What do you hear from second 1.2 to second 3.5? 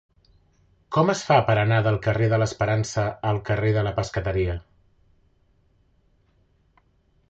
fa per anar del carrer de l'Esperança al